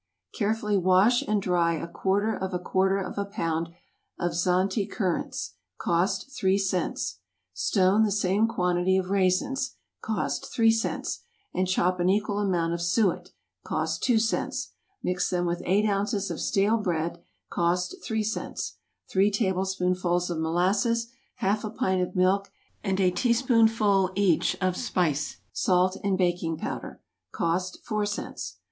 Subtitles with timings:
[0.19, 3.69] = Carefully wash and dry a quarter of a quarter of a pound
[4.17, 7.19] of Zante currants, (cost three cents,)
[7.53, 11.19] stone the same quantity of raisins, (cost three cents,)
[11.53, 13.29] and chop an equal amount of suet,
[13.63, 14.71] (cost two cents;)
[15.03, 17.21] mix them with eight ounces of stale bread,
[17.51, 18.77] (cost three cents,)
[19.07, 22.49] three tablespoonfuls of molasses, half a pint of milk,
[22.83, 28.55] and a teaspoonful each of spice, salt, and baking powder, (cost four cents.)